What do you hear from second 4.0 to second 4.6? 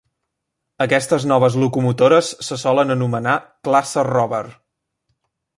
Rover".